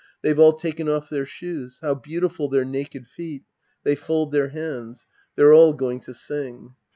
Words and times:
They've 0.23 0.39
all 0.39 0.53
taken 0.53 0.89
off 0.89 1.11
their 1.11 1.27
shoes. 1.27 1.77
How 1.83 1.93
beautiful 1.93 2.49
their 2.49 2.65
naked 2.65 3.05
feet 3.05 3.43
1 3.83 3.83
They 3.83 3.95
fold 3.95 4.31
their 4.31 4.49
hands. 4.49 5.05
They're 5.35 5.53
all 5.53 5.73
going 5.73 5.99
to 5.99 6.13
sing. 6.15 6.73